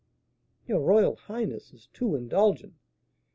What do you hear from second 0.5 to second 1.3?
"Your royal